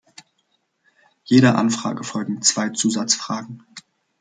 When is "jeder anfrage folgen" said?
1.25-2.41